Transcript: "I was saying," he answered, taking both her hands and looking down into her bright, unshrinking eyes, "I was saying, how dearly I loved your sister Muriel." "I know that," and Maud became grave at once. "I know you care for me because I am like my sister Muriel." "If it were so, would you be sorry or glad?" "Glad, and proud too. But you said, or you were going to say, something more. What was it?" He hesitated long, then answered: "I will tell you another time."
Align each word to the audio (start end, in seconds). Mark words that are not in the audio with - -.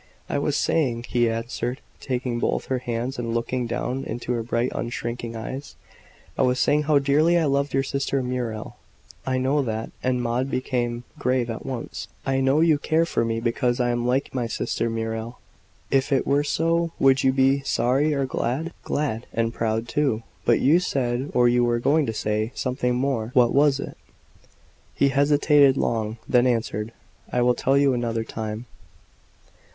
"I 0.27 0.39
was 0.39 0.57
saying," 0.57 1.05
he 1.09 1.29
answered, 1.29 1.79
taking 1.99 2.39
both 2.39 2.65
her 2.65 2.79
hands 2.79 3.19
and 3.19 3.35
looking 3.35 3.67
down 3.67 4.03
into 4.03 4.31
her 4.33 4.41
bright, 4.41 4.71
unshrinking 4.73 5.35
eyes, 5.35 5.75
"I 6.35 6.41
was 6.41 6.57
saying, 6.59 6.85
how 6.89 6.97
dearly 6.97 7.37
I 7.37 7.45
loved 7.45 7.71
your 7.75 7.83
sister 7.83 8.23
Muriel." 8.23 8.77
"I 9.27 9.37
know 9.37 9.61
that," 9.61 9.91
and 10.01 10.19
Maud 10.19 10.49
became 10.49 11.03
grave 11.19 11.51
at 11.51 11.67
once. 11.67 12.07
"I 12.25 12.39
know 12.41 12.61
you 12.61 12.79
care 12.79 13.05
for 13.05 13.23
me 13.23 13.39
because 13.39 13.79
I 13.79 13.91
am 13.91 14.07
like 14.07 14.33
my 14.33 14.47
sister 14.47 14.89
Muriel." 14.89 15.37
"If 15.91 16.11
it 16.11 16.25
were 16.25 16.43
so, 16.43 16.89
would 16.97 17.23
you 17.23 17.31
be 17.31 17.59
sorry 17.59 18.11
or 18.15 18.25
glad?" 18.25 18.73
"Glad, 18.83 19.27
and 19.31 19.53
proud 19.53 19.87
too. 19.87 20.23
But 20.45 20.59
you 20.61 20.79
said, 20.79 21.29
or 21.35 21.47
you 21.47 21.63
were 21.63 21.77
going 21.77 22.07
to 22.07 22.11
say, 22.13 22.51
something 22.55 22.95
more. 22.95 23.29
What 23.35 23.53
was 23.53 23.79
it?" 23.79 23.95
He 24.95 25.09
hesitated 25.09 25.77
long, 25.77 26.17
then 26.27 26.47
answered: 26.47 26.91
"I 27.31 27.43
will 27.43 27.53
tell 27.53 27.77
you 27.77 27.93
another 27.93 28.23
time." 28.23 28.65